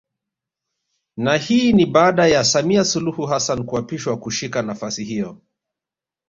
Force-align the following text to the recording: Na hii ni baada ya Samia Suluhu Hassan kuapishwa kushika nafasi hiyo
Na 1.17 1.37
hii 1.37 1.73
ni 1.73 1.85
baada 1.85 2.27
ya 2.27 2.43
Samia 2.43 2.83
Suluhu 2.85 3.25
Hassan 3.25 3.63
kuapishwa 3.65 4.17
kushika 4.17 4.61
nafasi 4.61 5.03
hiyo 5.03 5.37